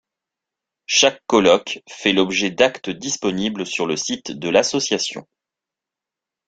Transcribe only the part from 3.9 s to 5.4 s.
site de l’association.